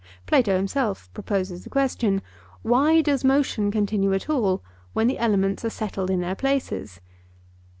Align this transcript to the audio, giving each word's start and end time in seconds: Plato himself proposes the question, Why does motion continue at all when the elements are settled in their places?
Plato 0.25 0.55
himself 0.57 1.13
proposes 1.13 1.63
the 1.63 1.69
question, 1.69 2.23
Why 2.63 3.01
does 3.03 3.23
motion 3.23 3.69
continue 3.69 4.13
at 4.13 4.31
all 4.31 4.63
when 4.93 5.05
the 5.05 5.19
elements 5.19 5.63
are 5.63 5.69
settled 5.69 6.09
in 6.09 6.21
their 6.21 6.33
places? 6.33 7.01